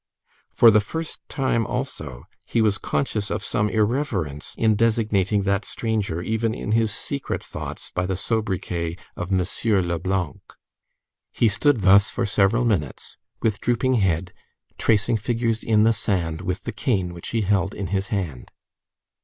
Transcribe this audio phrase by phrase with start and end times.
[0.49, 6.23] For the first time, also, he was conscious of some irreverence in designating that stranger,
[6.23, 9.45] even in his secret thoughts, by the sobriquet of M.
[9.87, 10.41] Leblanc.
[11.31, 14.33] He stood thus for several minutes, with drooping head,
[14.79, 18.49] tracing figures in the sand, with the cane which he held in his hand.